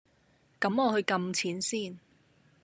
[0.59, 1.99] 咁我去㩒錢先